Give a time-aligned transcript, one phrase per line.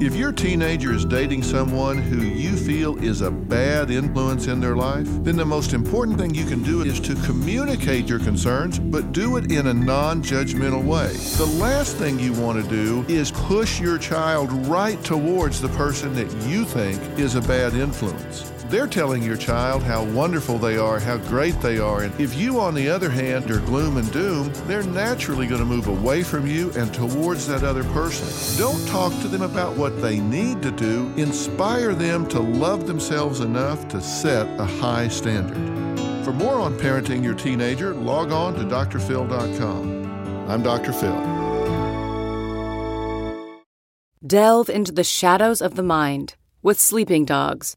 [0.00, 4.74] If your teenager is dating someone who you feel is a bad influence in their
[4.74, 9.12] life, then the most important thing you can do is to communicate your concerns, but
[9.12, 11.12] do it in a non judgmental way.
[11.36, 16.14] The last thing you want to do is push your child right towards the person
[16.14, 18.52] that you think is a bad influence.
[18.72, 22.58] They're telling your child how wonderful they are, how great they are, and if you,
[22.58, 26.46] on the other hand, are gloom and doom, they're naturally going to move away from
[26.46, 28.26] you and towards that other person.
[28.58, 33.40] Don't talk to them about what they need to do, inspire them to love themselves
[33.40, 36.24] enough to set a high standard.
[36.24, 40.48] For more on parenting your teenager, log on to drphil.com.
[40.48, 40.94] I'm Dr.
[40.94, 41.12] Phil.
[44.26, 47.76] Delve into the shadows of the mind with Sleeping Dogs,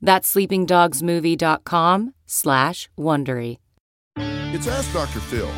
[0.00, 3.58] That's sleepingdogsmovie.com slash Wondery.
[4.16, 5.20] It's Ask Dr.
[5.20, 5.50] Phil.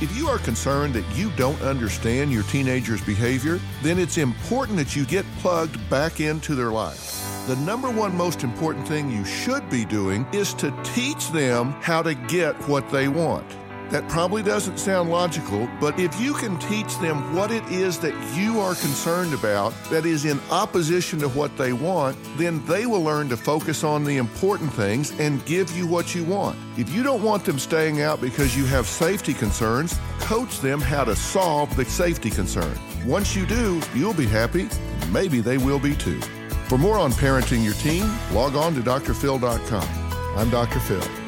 [0.00, 4.94] If you are concerned that you don't understand your teenager's behavior, then it's important that
[4.94, 7.20] you get plugged back into their life.
[7.48, 12.02] The number one most important thing you should be doing is to teach them how
[12.02, 13.57] to get what they want.
[13.90, 18.14] That probably doesn't sound logical, but if you can teach them what it is that
[18.36, 23.02] you are concerned about that is in opposition to what they want, then they will
[23.02, 26.58] learn to focus on the important things and give you what you want.
[26.76, 31.04] If you don't want them staying out because you have safety concerns, coach them how
[31.04, 32.78] to solve the safety concern.
[33.06, 34.68] Once you do, you'll be happy.
[35.10, 36.20] Maybe they will be too.
[36.68, 39.88] For more on parenting your teen, log on to drphil.com.
[40.36, 40.78] I'm Dr.
[40.80, 41.27] Phil.